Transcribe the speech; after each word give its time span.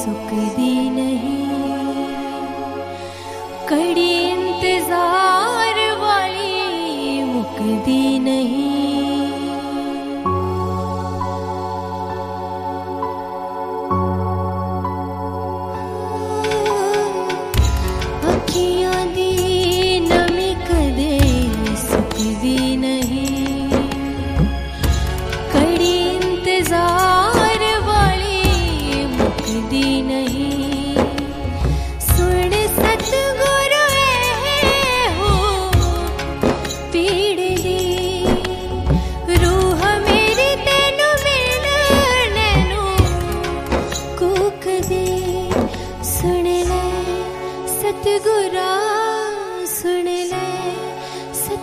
सुख 0.00 0.32
दीन 0.56 1.07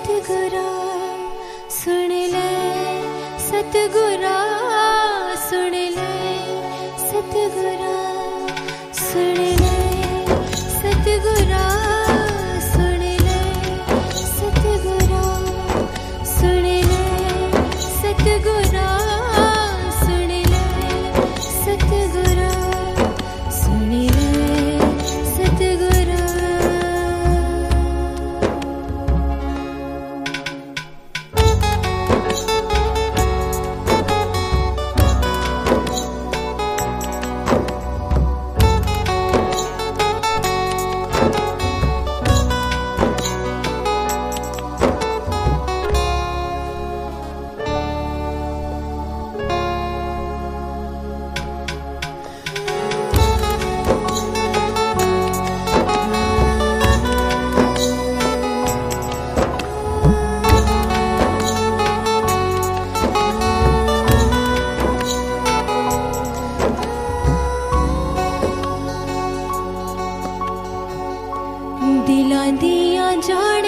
सतगुरा 0.06 0.66
सुन 1.76 2.12
ले 2.34 2.50
सतगुरा 3.46 4.36
दिला 72.08 72.44
दिया 72.62 73.10
जाड़ 73.28 73.65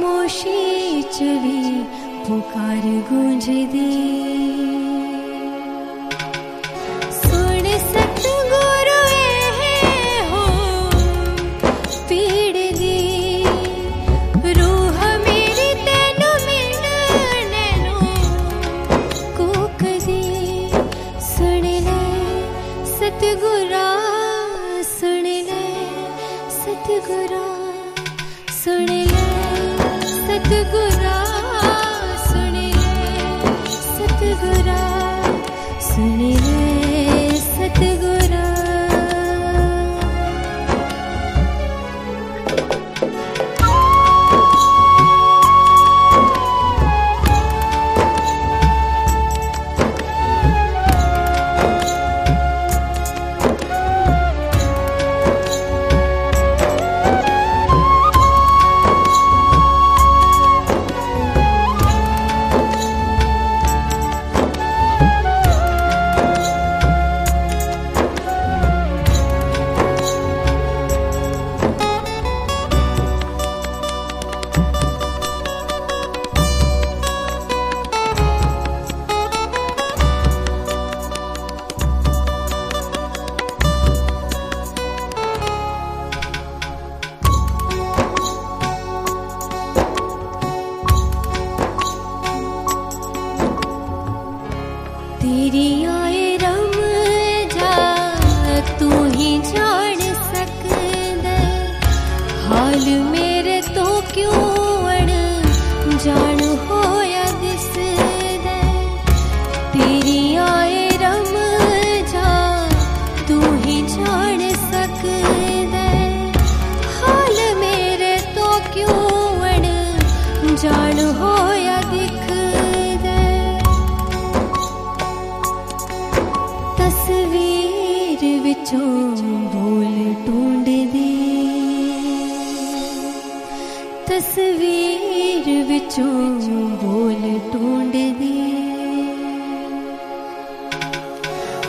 मोशी 0.00 1.02
च 1.02 1.18
दे 1.18 1.82
पुर 2.26 2.84
गुजद। 3.12 4.77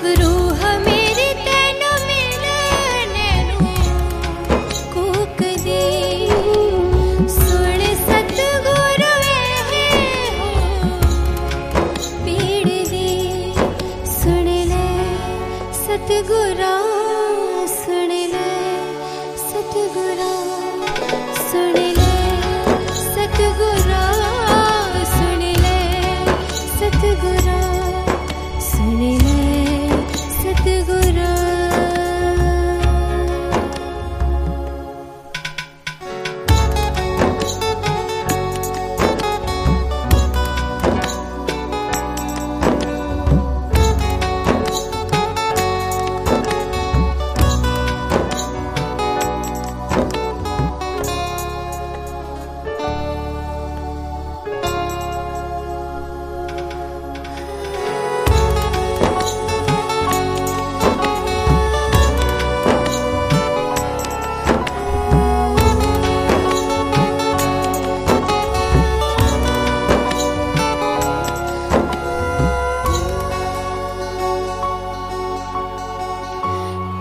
ਰੂਹ 0.05 0.88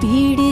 പീഡി 0.03 0.48